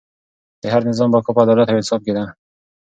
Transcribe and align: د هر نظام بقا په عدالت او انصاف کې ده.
د 0.61 0.63
هر 0.73 0.81
نظام 0.89 1.09
بقا 1.13 1.31
په 1.35 1.41
عدالت 1.45 1.67
او 1.69 1.77
انصاف 1.79 2.01
کې 2.05 2.13
ده. 2.17 2.23